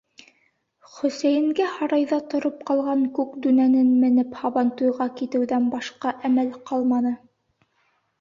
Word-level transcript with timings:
Хөсәйенгә 0.91 1.65
һарайҙа 1.73 2.17
тороп 2.31 2.63
ҡалған 2.69 3.03
күк 3.17 3.35
дүнәнен 3.43 3.91
менеп 4.05 4.33
һабантуйға 4.39 5.07
китеүҙән 5.21 5.69
башҡа 5.75 6.15
әмәл 6.31 6.51
ҡалманы... 6.71 7.13